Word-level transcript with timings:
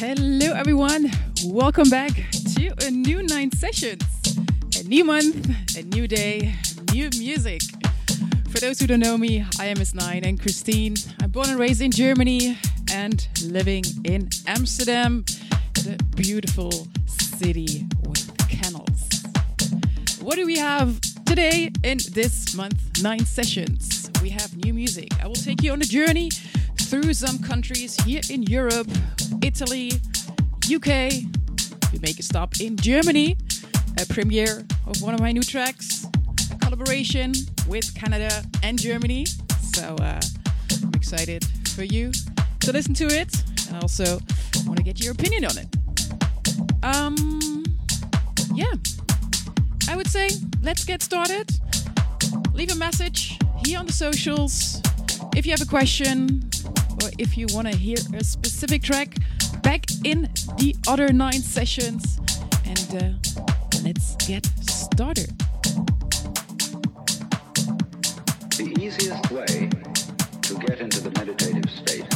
Hello, 0.00 0.52
everyone. 0.52 1.10
Welcome 1.44 1.90
back 1.90 2.12
to 2.54 2.72
a 2.86 2.88
new 2.88 3.20
nine 3.20 3.50
sessions. 3.50 4.04
A 4.78 4.84
new 4.84 5.04
month, 5.04 5.76
a 5.76 5.82
new 5.82 6.06
day, 6.06 6.54
new 6.92 7.10
music. 7.18 7.62
For 8.48 8.60
those 8.60 8.78
who 8.78 8.86
don't 8.86 9.00
know 9.00 9.18
me, 9.18 9.44
I 9.58 9.66
am 9.66 9.78
Miss 9.80 9.94
Nine 9.94 10.22
and 10.22 10.40
Christine. 10.40 10.94
I'm 11.20 11.32
born 11.32 11.50
and 11.50 11.58
raised 11.58 11.82
in 11.82 11.90
Germany 11.90 12.56
and 12.92 13.26
living 13.42 13.82
in 14.04 14.28
Amsterdam, 14.46 15.24
the 15.74 16.00
beautiful 16.14 16.86
city 17.08 17.84
with 18.06 18.48
canals. 18.48 19.08
What 20.20 20.36
do 20.36 20.46
we 20.46 20.58
have 20.58 21.00
today 21.24 21.72
in 21.82 21.98
this 22.12 22.54
month 22.54 23.02
nine 23.02 23.26
sessions? 23.26 24.12
We 24.22 24.28
have 24.28 24.56
new 24.64 24.72
music. 24.72 25.08
I 25.20 25.26
will 25.26 25.34
take 25.34 25.60
you 25.60 25.72
on 25.72 25.82
a 25.82 25.86
journey 25.86 26.30
through 26.88 27.12
some 27.12 27.38
countries 27.40 27.94
here 28.04 28.22
in 28.30 28.42
Europe, 28.44 28.88
Italy, 29.42 29.92
UK. 30.64 31.12
We 31.92 31.98
make 32.00 32.18
a 32.18 32.22
stop 32.22 32.60
in 32.60 32.78
Germany, 32.78 33.36
a 34.00 34.06
premiere 34.06 34.64
of 34.86 35.02
one 35.02 35.12
of 35.12 35.20
my 35.20 35.30
new 35.30 35.42
tracks, 35.42 36.06
a 36.50 36.56
collaboration 36.56 37.34
with 37.66 37.94
Canada 37.94 38.42
and 38.62 38.78
Germany. 38.78 39.26
So 39.74 39.96
uh, 40.00 40.18
I'm 40.82 40.94
excited 40.94 41.44
for 41.74 41.84
you 41.84 42.10
to 42.60 42.72
listen 42.72 42.94
to 42.94 43.04
it, 43.04 43.34
and 43.68 43.82
also 43.82 44.18
want 44.64 44.78
to 44.78 44.82
get 44.82 44.98
your 45.04 45.12
opinion 45.12 45.44
on 45.44 45.58
it. 45.58 45.76
Um, 46.82 47.64
yeah, 48.54 48.72
I 49.90 49.94
would 49.94 50.08
say 50.08 50.30
let's 50.62 50.86
get 50.86 51.02
started. 51.02 51.50
Leave 52.54 52.72
a 52.72 52.76
message 52.76 53.38
here 53.62 53.78
on 53.78 53.84
the 53.84 53.92
socials. 53.92 54.80
If 55.38 55.46
you 55.46 55.52
have 55.52 55.62
a 55.62 55.66
question, 55.66 56.50
or 57.00 57.10
if 57.16 57.38
you 57.38 57.46
want 57.52 57.68
to 57.68 57.76
hear 57.76 57.98
a 58.12 58.24
specific 58.24 58.82
track 58.82 59.14
back 59.62 59.86
in 60.02 60.22
the 60.56 60.74
other 60.88 61.12
nine 61.12 61.40
sessions. 61.40 62.18
And 62.64 62.96
uh, 62.96 63.84
let's 63.84 64.16
get 64.26 64.44
started. 64.68 65.30
The 68.56 68.74
easiest 68.80 69.30
way 69.30 69.70
to 70.42 70.58
get 70.66 70.80
into 70.80 71.02
the 71.02 71.12
meditative 71.16 71.70
state 71.70 72.07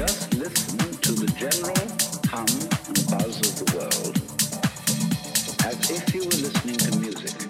as 0.00 0.28
if 5.90 6.14
you 6.14 6.20
were 6.20 6.26
listening 6.26 6.76
to 6.76 6.98
music. 6.98 7.43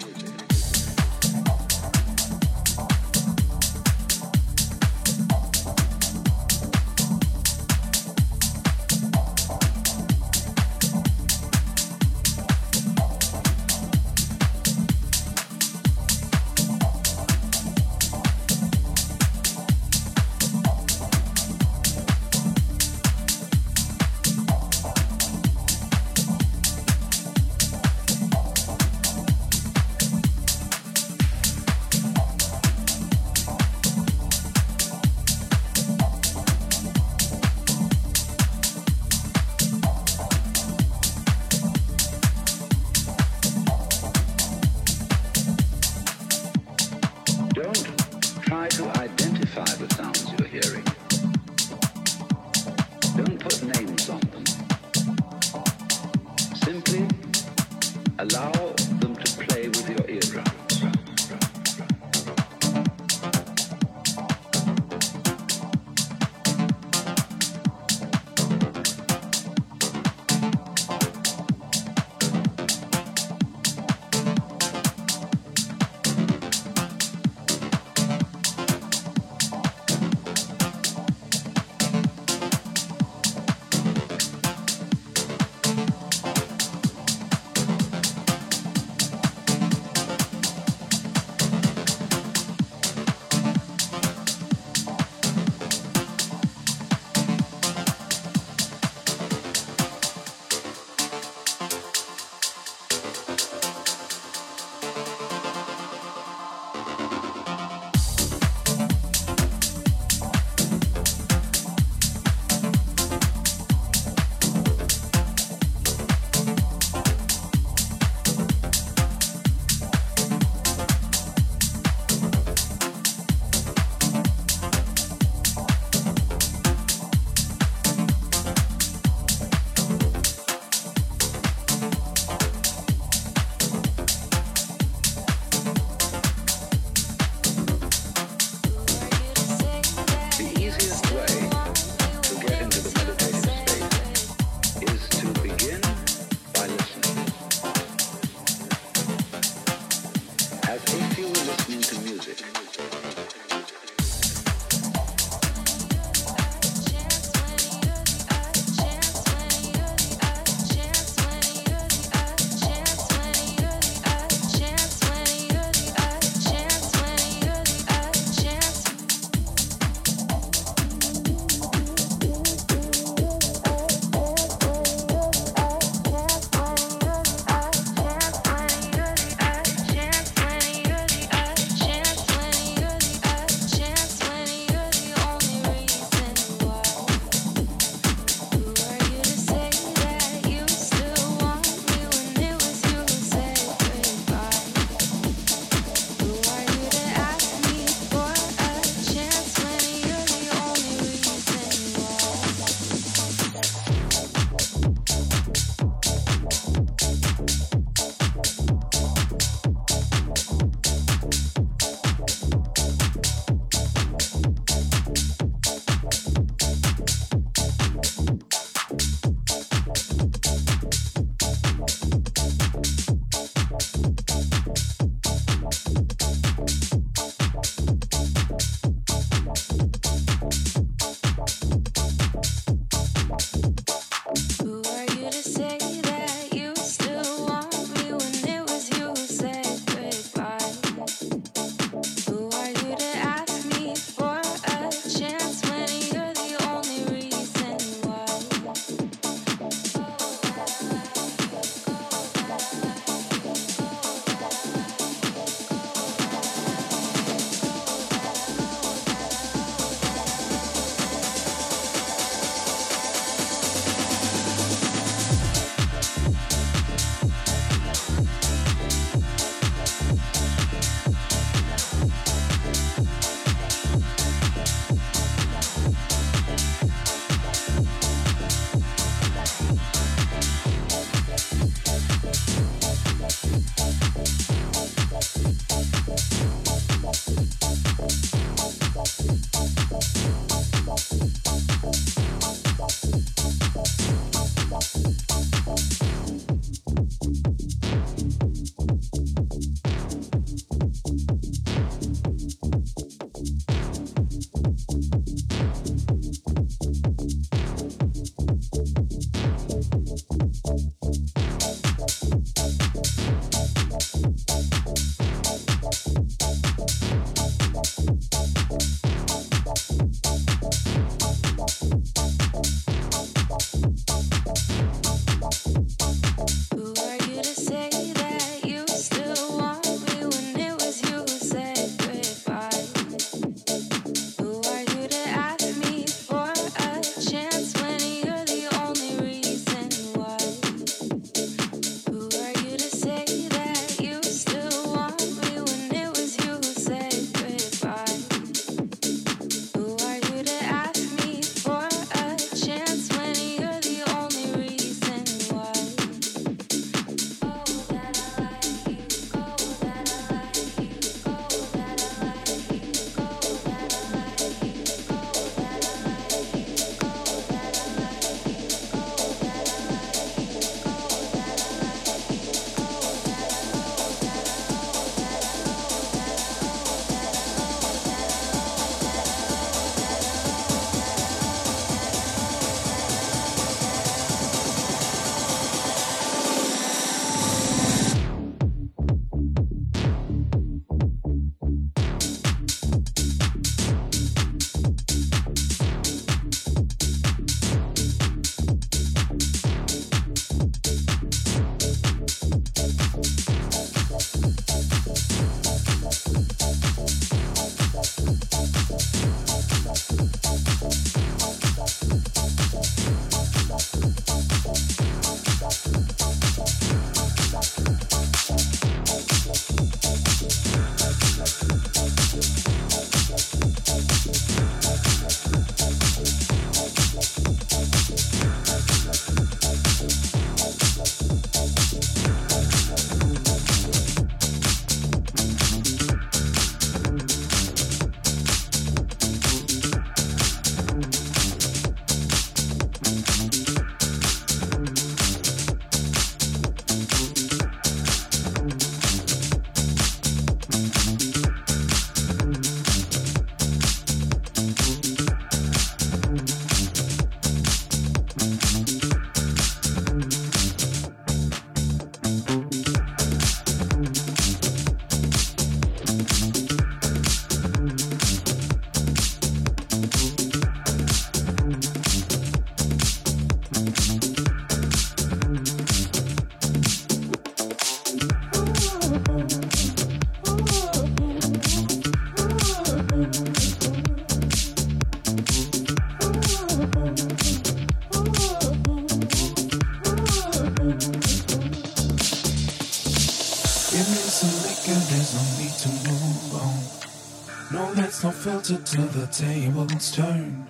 tilted 498.67 498.85
till 498.87 499.05
the 499.07 499.27
tables 499.27 500.11
turn. 500.11 500.67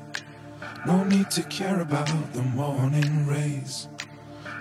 No 0.86 1.06
need 1.06 1.32
to 1.32 1.44
care 1.44 1.80
about 1.80 2.34
the 2.34 2.42
morning 2.42 3.25
rays. 3.25 3.88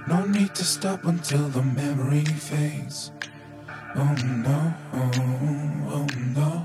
No 0.07 0.25
need 0.25 0.55
to 0.55 0.64
stop 0.64 1.05
until 1.05 1.49
the 1.49 1.62
memory 1.62 2.25
fades. 2.25 3.11
Oh 3.97 4.14
no, 4.25 4.75
oh, 4.93 5.11
oh 5.91 6.07
no. 6.35 6.63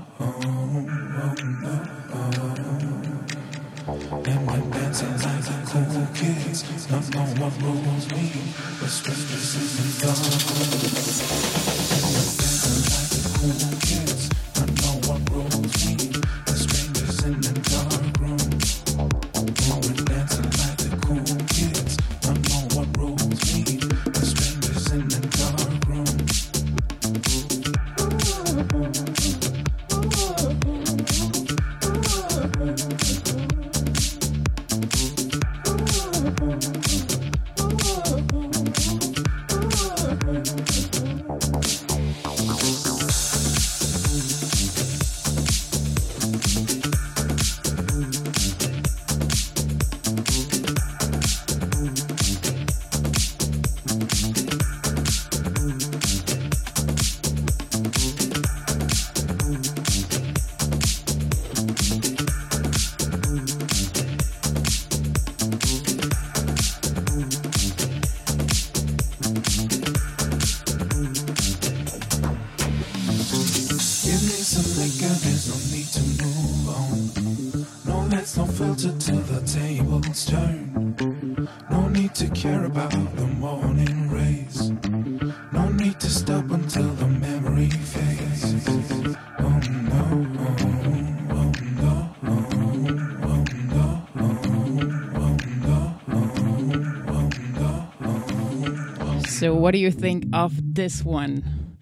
what 99.60 99.72
do 99.72 99.78
you 99.78 99.90
think 99.90 100.24
of 100.32 100.74
this 100.74 101.04
one? 101.04 101.76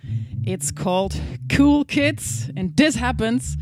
It's 0.44 0.72
called 0.72 1.20
Cool 1.48 1.84
Kids, 1.84 2.50
and 2.56 2.76
this 2.76 2.96
happens 2.96 3.56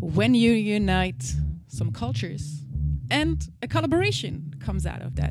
when 0.00 0.34
you 0.34 0.50
unite 0.50 1.34
some 1.68 1.92
cultures. 1.92 2.64
And 3.12 3.48
a 3.62 3.68
collaboration 3.68 4.54
comes 4.58 4.86
out 4.86 5.02
of 5.02 5.14
that. 5.16 5.29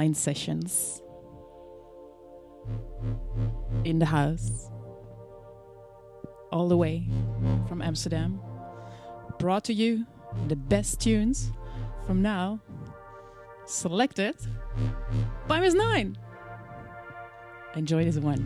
Nine 0.00 0.14
sessions 0.14 1.02
in 3.84 3.98
the 3.98 4.06
house, 4.06 4.70
all 6.50 6.68
the 6.70 6.76
way 6.78 7.06
from 7.68 7.82
Amsterdam. 7.82 8.40
Brought 9.38 9.64
to 9.64 9.74
you 9.74 10.06
the 10.48 10.56
best 10.56 11.02
tunes 11.02 11.50
from 12.06 12.22
now, 12.22 12.62
selected 13.66 14.36
by 15.46 15.60
Miss 15.60 15.74
Nine. 15.74 16.16
Enjoy 17.74 18.02
this 18.02 18.16
one. 18.16 18.40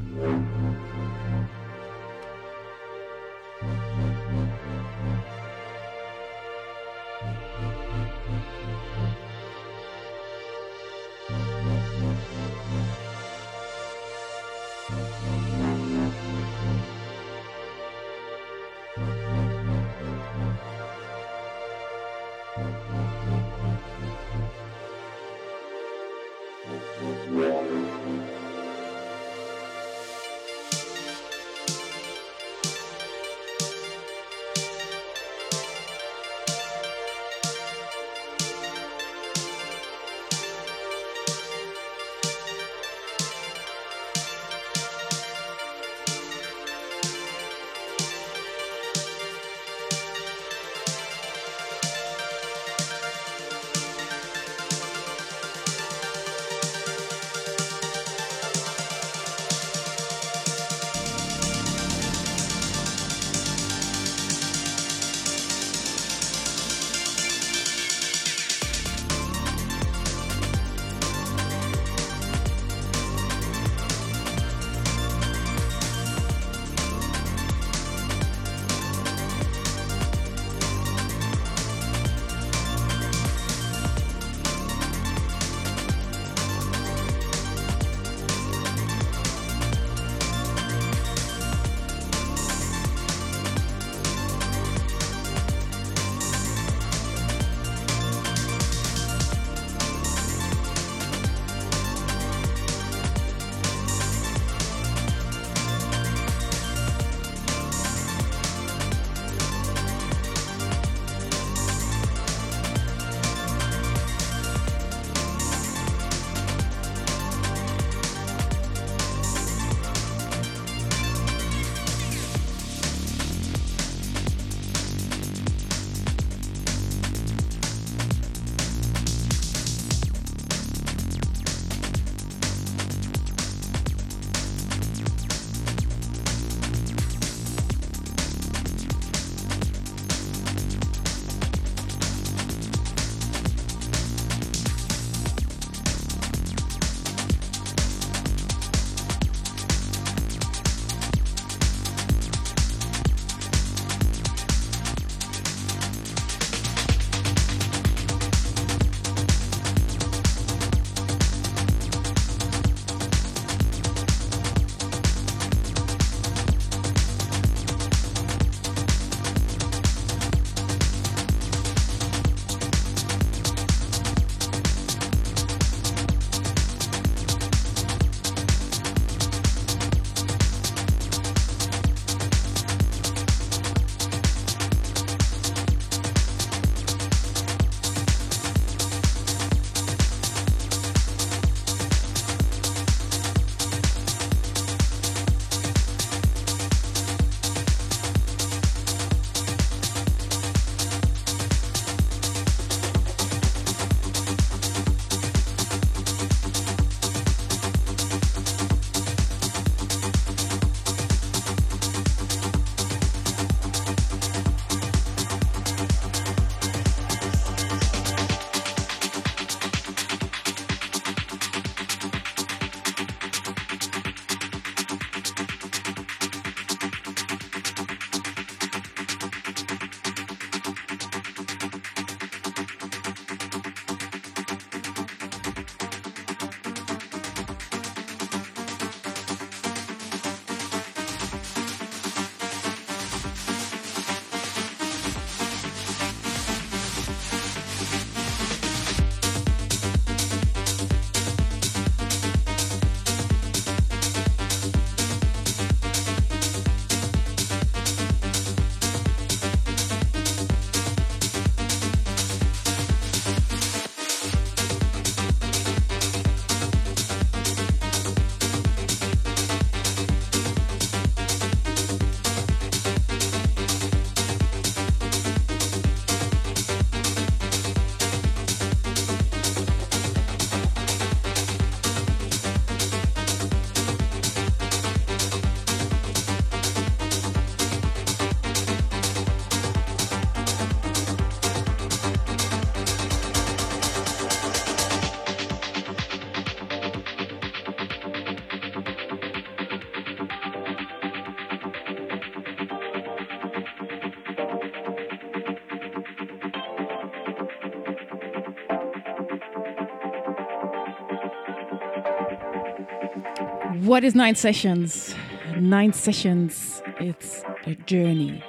What 313.84 314.02
is 314.02 314.14
Nine 314.14 314.34
Sessions? 314.34 315.14
Nine 315.58 315.92
Sessions, 315.92 316.82
it's 317.00 317.44
a 317.66 317.74
journey, 317.74 318.42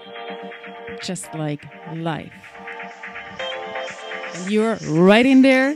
just 1.03 1.33
like 1.33 1.61
life. 1.93 2.31
And 4.35 4.49
you're 4.49 4.77
right 4.87 5.25
in 5.25 5.41
there. 5.41 5.75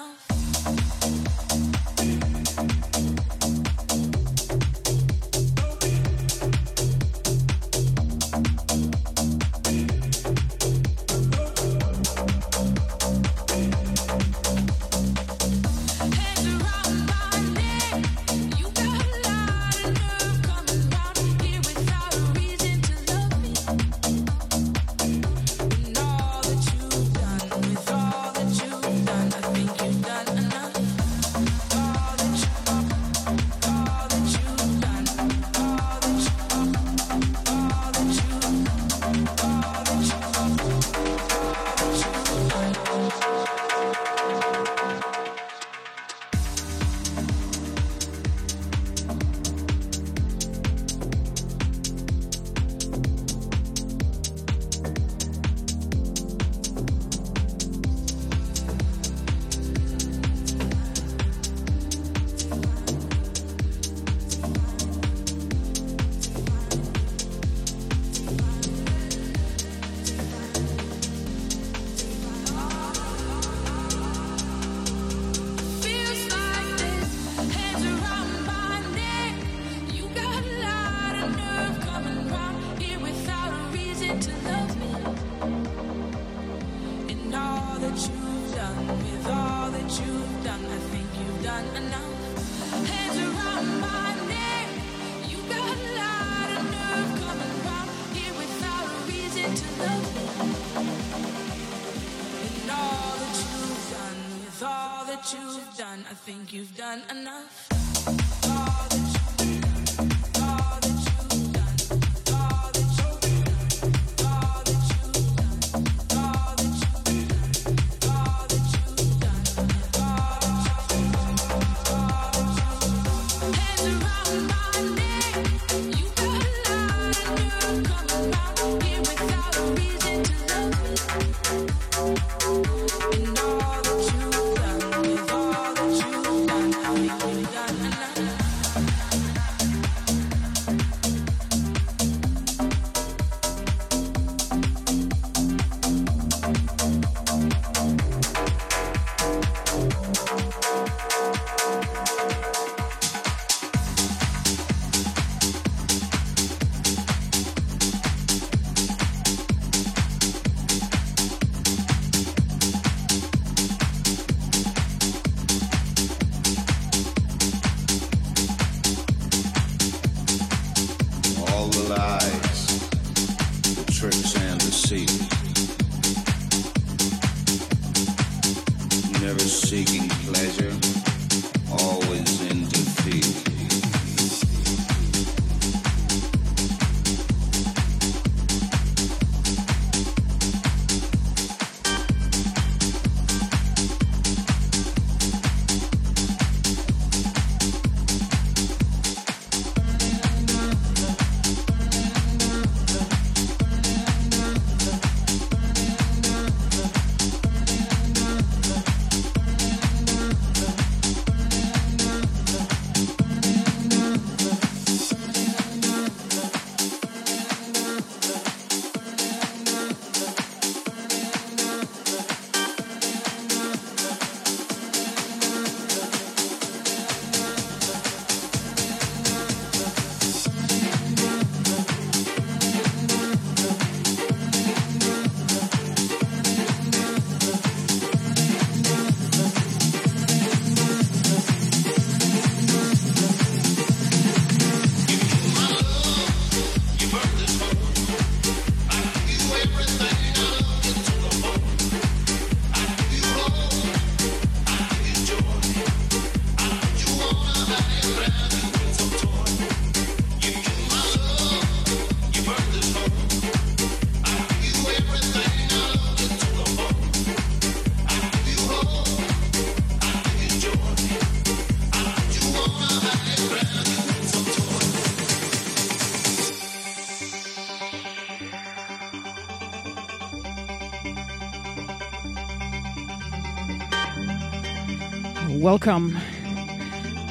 Welcome 285.71 286.17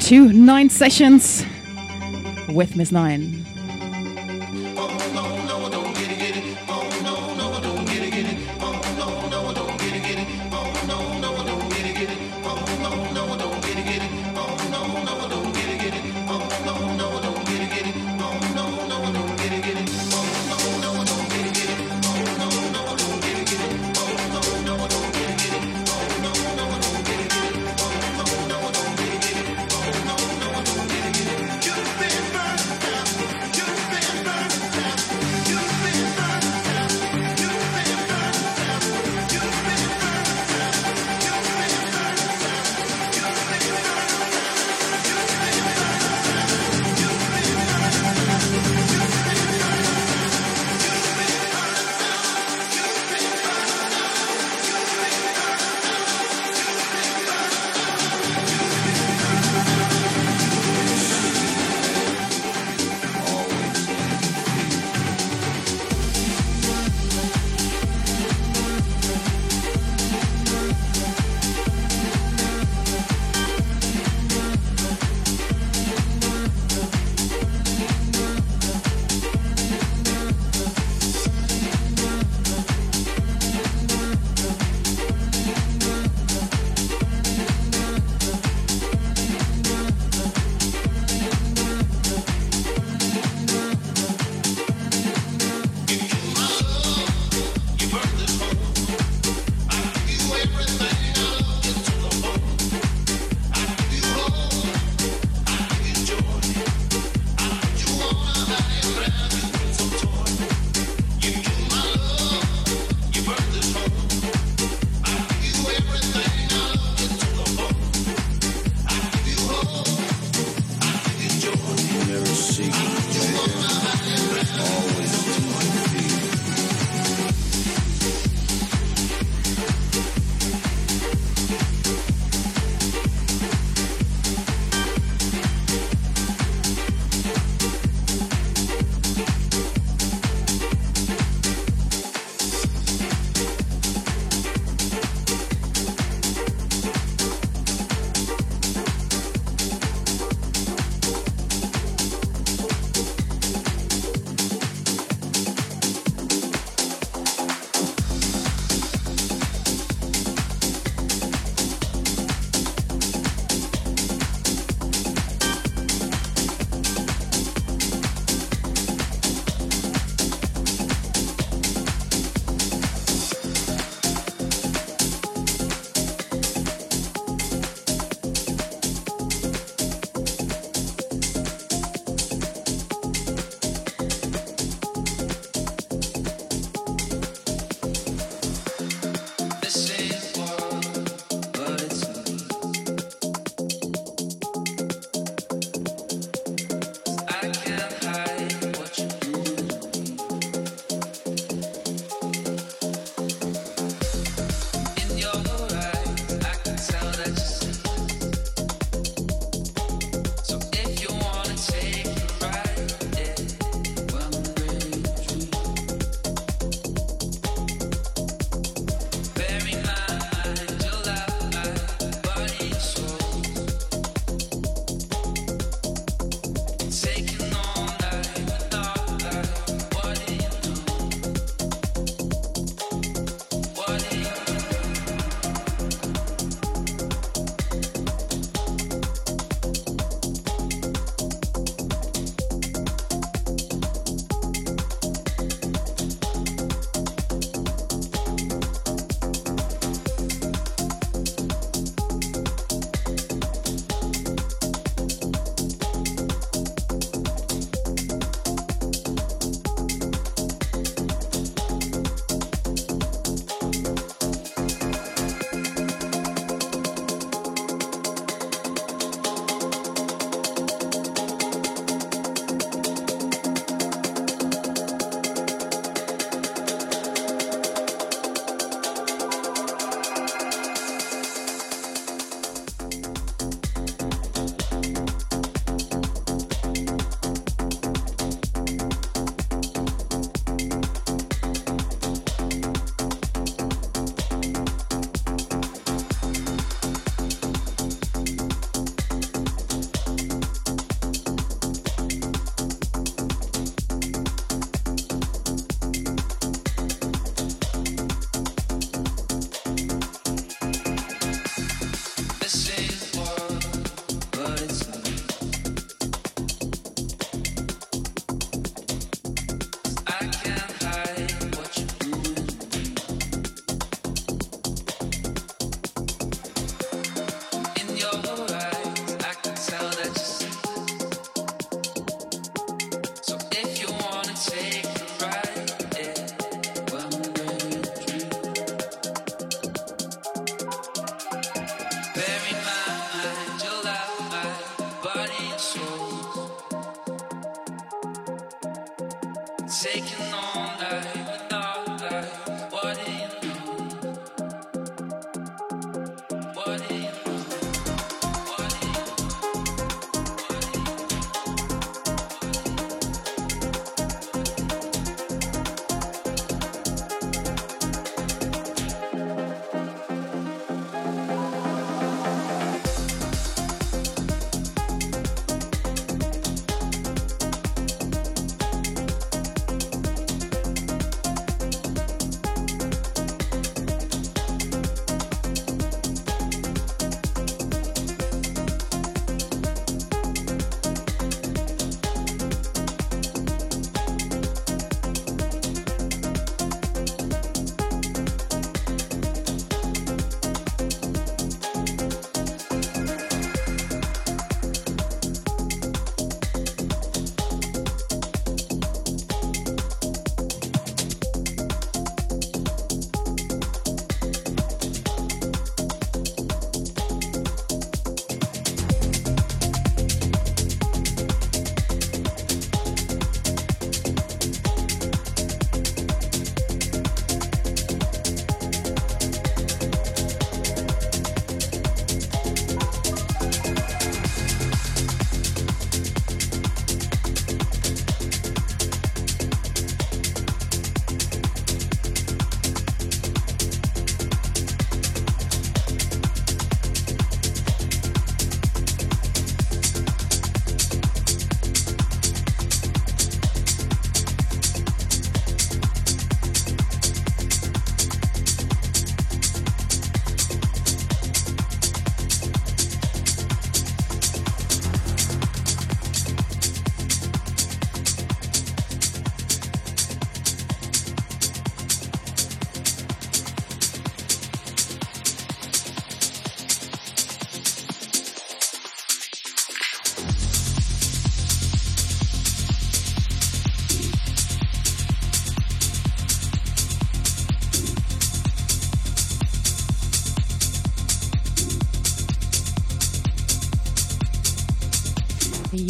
to 0.05 0.33
Nine 0.33 0.71
Sessions 0.71 1.45
with 2.49 2.75
Miss 2.75 2.91
Nine. 2.91 3.50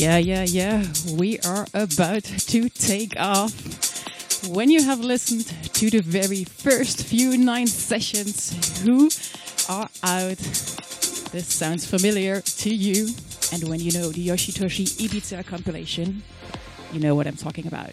Yeah, 0.00 0.16
yeah, 0.16 0.44
yeah. 0.44 0.86
We 1.12 1.38
are 1.40 1.66
about 1.74 2.24
to 2.24 2.70
take 2.70 3.20
off. 3.20 3.52
When 4.48 4.70
you 4.70 4.82
have 4.82 5.00
listened 5.00 5.44
to 5.74 5.90
the 5.90 6.00
very 6.00 6.44
first 6.44 7.04
few 7.04 7.36
nine 7.36 7.66
sessions, 7.66 8.80
who 8.80 9.10
are 9.68 9.90
out? 10.02 10.38
This 11.32 11.48
sounds 11.48 11.84
familiar 11.84 12.40
to 12.40 12.74
you. 12.74 13.08
And 13.52 13.68
when 13.68 13.78
you 13.78 13.92
know 13.92 14.08
the 14.08 14.26
Yoshitoshi 14.26 14.86
Ibiza 15.04 15.44
compilation, 15.44 16.22
you 16.94 17.00
know 17.00 17.14
what 17.14 17.26
I'm 17.26 17.36
talking 17.36 17.66
about. 17.66 17.92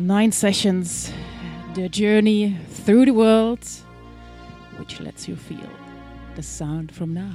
Nine 0.00 0.32
sessions, 0.32 1.12
the 1.74 1.88
journey 1.88 2.56
through 2.70 3.04
the 3.04 3.12
world, 3.12 3.64
which 4.78 4.98
lets 4.98 5.28
you 5.28 5.36
feel 5.36 5.70
the 6.36 6.42
sound 6.42 6.90
from 6.90 7.12
now. 7.12 7.34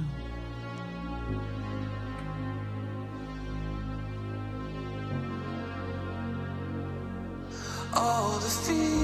All 7.94 8.38
the 8.40 8.48
fear. 8.48 8.95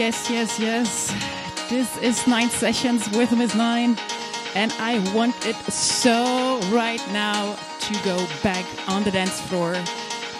yes, 0.00 0.30
yes, 0.30 0.58
yes. 0.58 1.68
This 1.68 1.98
is 1.98 2.26
Nine 2.26 2.48
Sessions 2.48 3.06
with 3.10 3.36
Miss 3.36 3.54
Nine, 3.54 3.98
and 4.54 4.72
I 4.78 4.98
want 5.14 5.36
it 5.44 5.56
so 5.70 6.58
right 6.72 7.02
now 7.12 7.54
to 7.80 7.92
go 8.02 8.16
back 8.42 8.64
on 8.88 9.04
the 9.04 9.10
dance 9.10 9.38
floor 9.42 9.76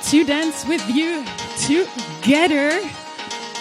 to 0.05 0.25
dance 0.25 0.65
with 0.65 0.83
you 0.89 1.27
together. 1.59 2.71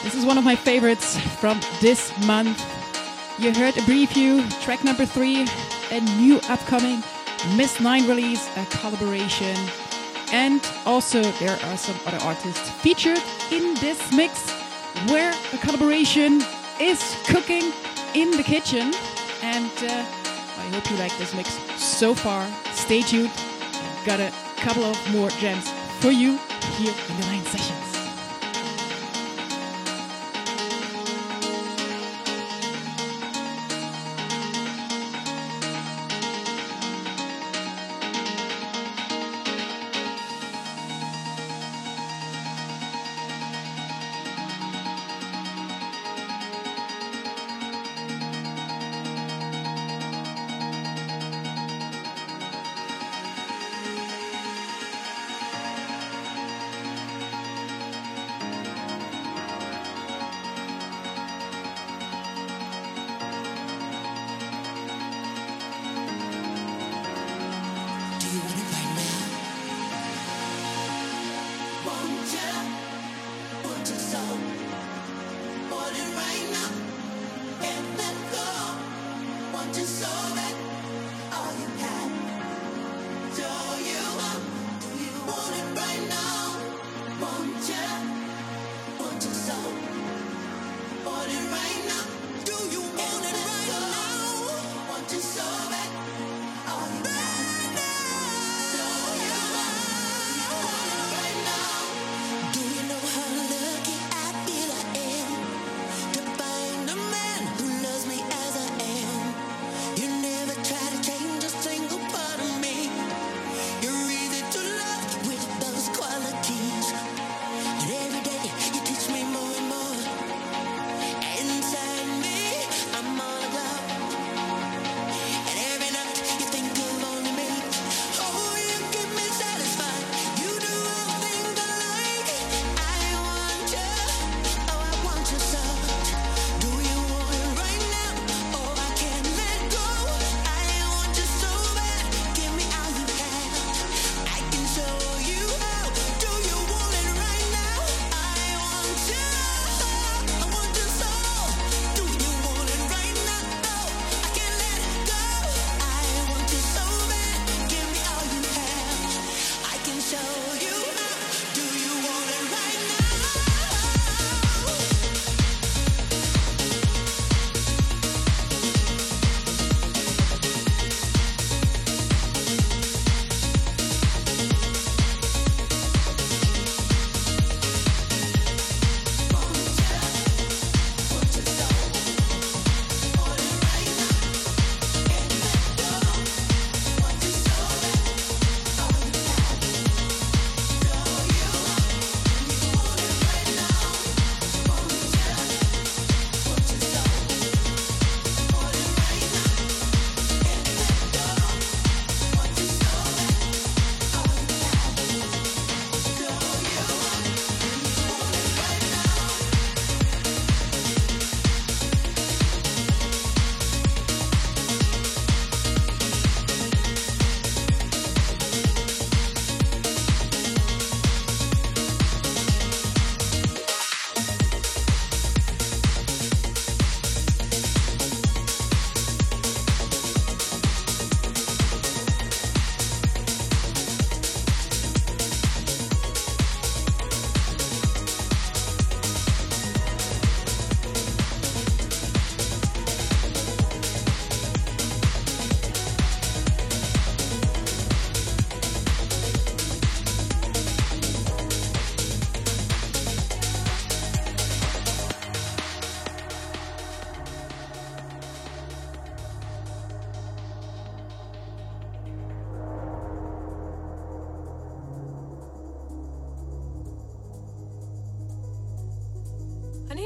This 0.01 0.15
is 0.15 0.25
one 0.25 0.37
of 0.37 0.45
my 0.45 0.55
favorites 0.55 1.19
from 1.41 1.59
this 1.81 2.17
month. 2.25 2.57
You 3.37 3.53
heard 3.53 3.75
a 3.75 3.81
preview, 3.81 4.39
track 4.63 4.85
number 4.85 5.05
three, 5.05 5.45
a 5.91 5.99
new 6.17 6.39
upcoming 6.47 7.03
Miss 7.57 7.81
Nine 7.81 8.07
release, 8.07 8.47
a 8.55 8.65
collaboration. 8.67 9.57
And 10.31 10.61
also, 10.85 11.21
there 11.43 11.59
are 11.65 11.75
some 11.75 11.99
other 12.05 12.23
artists 12.23 12.69
featured 12.69 13.21
in 13.51 13.73
this 13.81 13.99
mix 14.13 14.48
where 15.07 15.33
a 15.53 15.57
collaboration 15.57 16.41
is 16.79 17.15
cooking 17.27 17.71
in 18.13 18.31
the 18.31 18.43
kitchen. 18.43 18.93
And 19.41 19.71
uh, 19.83 20.05
I 20.57 20.69
hope 20.73 20.89
you 20.91 20.97
like 20.97 21.17
this 21.17 21.33
mix 21.33 21.49
so 21.81 22.13
far. 22.13 22.47
Stay 22.73 23.01
tuned. 23.01 23.31
I've 23.31 24.05
got 24.05 24.19
a 24.19 24.31
couple 24.57 24.83
of 24.83 25.11
more 25.11 25.29
gems 25.31 25.69
for 25.99 26.11
you 26.11 26.37
here 26.77 26.93
in 27.09 27.17
the 27.17 27.25
Nine 27.27 27.43
Sessions. 27.45 27.88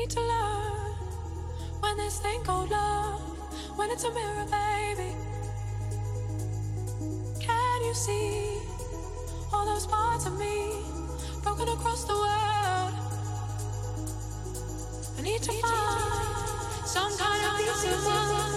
Need 0.04 0.10
to 0.10 0.20
learn 0.20 0.92
when 1.80 1.96
this 1.96 2.20
thing 2.20 2.44
called 2.44 2.70
love, 2.70 3.22
when 3.78 3.90
it's 3.90 4.04
a 4.04 4.12
mirror, 4.12 4.46
baby. 4.52 5.16
Can 7.40 7.84
you 7.86 7.94
see 7.94 8.60
all 9.54 9.66
those 9.66 9.88
parts 9.88 10.26
of 10.26 10.38
me 10.38 10.74
broken 11.42 11.70
across 11.70 12.04
the 12.04 12.14
world? 12.14 12.94
I 15.18 15.22
need 15.22 15.42
to 15.42 15.54
find 15.54 16.86
some 16.86 17.18
kind 17.18 17.46
of 17.46 17.58
peace 17.58 17.86
of 17.86 18.04
mind. 18.04 18.53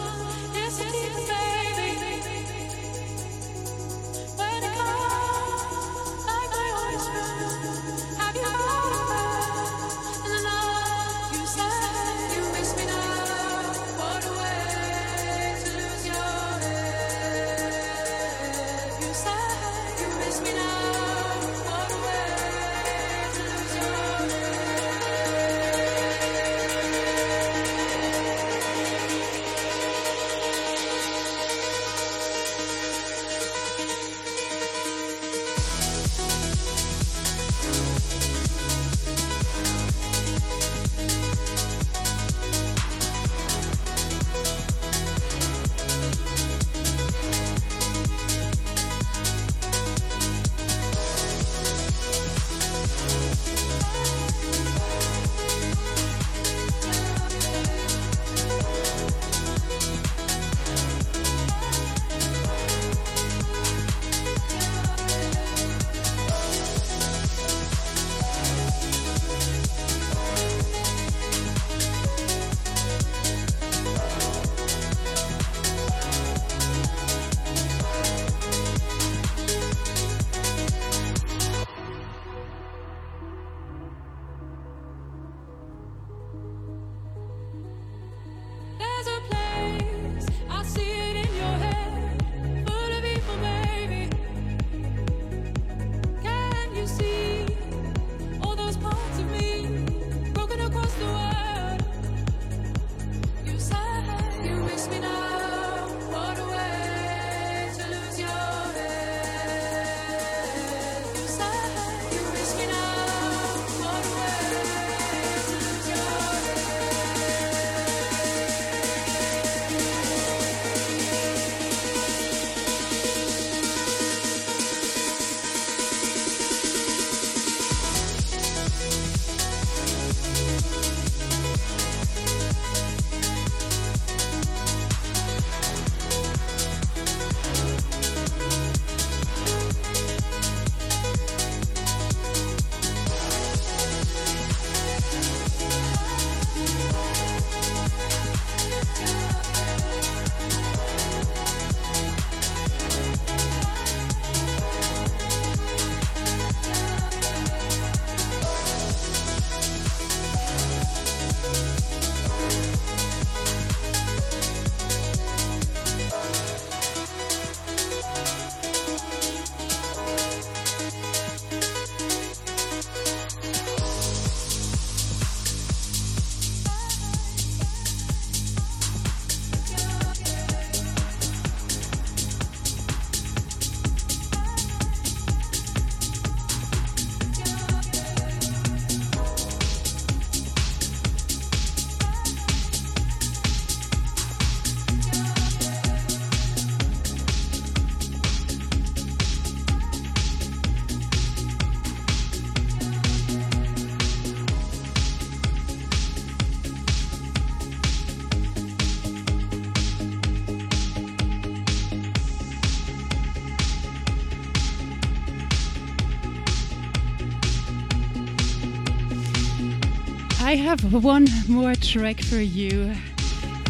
I 220.46 220.54
have 220.54 220.92
one 221.02 221.26
more 221.48 221.74
track 221.74 222.22
for 222.22 222.36
you. 222.36 222.94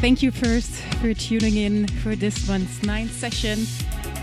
Thank 0.03 0.23
you 0.23 0.31
first 0.31 0.75
for 1.01 1.15
tuning 1.15 1.57
in 1.57 1.89
for 1.89 2.15
this 2.15 2.47
month's 2.47 2.83
ninth 2.83 3.13
session. 3.13 3.61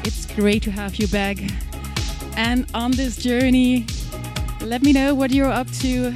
It's 0.03 0.27
great 0.35 0.61
to 0.61 0.71
have 0.71 0.97
you 0.97 1.07
back. 1.07 1.37
And 2.37 2.67
on 2.75 2.91
this 2.91 3.15
journey, 3.15 3.87
let 4.61 4.83
me 4.83 4.93
know 4.93 5.15
what 5.15 5.31
you're 5.31 5.51
up 5.51 5.67
to. 5.79 6.13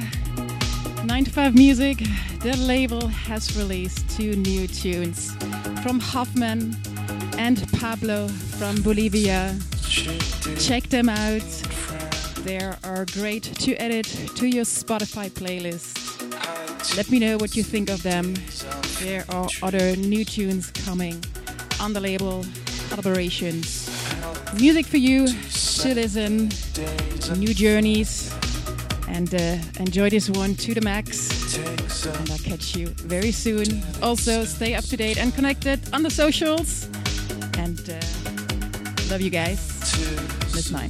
9 1.04 1.24
to 1.24 1.30
5 1.32 1.56
Music, 1.56 1.98
the 2.38 2.56
label 2.56 3.08
has 3.08 3.56
released 3.56 4.08
two 4.08 4.36
new 4.36 4.68
tunes 4.68 5.34
from 5.82 5.98
Hoffman 5.98 6.76
and 7.36 7.66
Pablo 7.80 8.28
from 8.28 8.80
Bolivia. 8.82 9.58
Check 10.60 10.84
them 10.84 11.08
out. 11.08 11.42
They 12.44 12.60
are 12.60 13.06
great 13.06 13.42
to 13.42 13.74
edit 13.74 14.06
to 14.36 14.46
your 14.46 14.64
Spotify 14.64 15.30
playlist. 15.30 16.07
Let 16.96 17.10
me 17.10 17.18
know 17.18 17.36
what 17.36 17.56
you 17.56 17.62
think 17.62 17.90
of 17.90 18.02
them. 18.02 18.34
There 19.00 19.24
are 19.28 19.48
other 19.62 19.96
new 19.96 20.24
tunes 20.24 20.70
coming 20.70 21.22
on 21.80 21.92
the 21.92 22.00
label, 22.00 22.44
collaborations. 22.90 23.88
Music 24.58 24.86
for 24.86 24.96
you 24.96 25.28
listen, 25.94 26.48
new 27.38 27.54
journeys, 27.54 28.34
and 29.08 29.34
uh, 29.34 29.56
enjoy 29.78 30.10
this 30.10 30.28
one 30.28 30.54
to 30.56 30.74
the 30.74 30.80
max. 30.80 31.56
And 31.56 32.30
I'll 32.30 32.38
catch 32.38 32.76
you 32.76 32.88
very 32.88 33.32
soon. 33.32 33.82
Also, 34.02 34.44
stay 34.44 34.74
up 34.74 34.84
to 34.84 34.96
date 34.96 35.18
and 35.18 35.34
connected 35.34 35.80
on 35.92 36.02
the 36.02 36.10
socials. 36.10 36.88
And 37.58 37.78
uh, 37.88 38.00
love 39.10 39.20
you 39.20 39.30
guys. 39.30 39.60
Miss 40.54 40.70
Nine. 40.70 40.88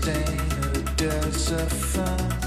Sustain 0.00 0.40
a 0.74 0.96
desert 0.96 2.39